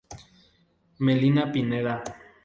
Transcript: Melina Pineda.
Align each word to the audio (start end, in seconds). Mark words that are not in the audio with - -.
Melina 1.05 1.43
Pineda. 1.51 1.95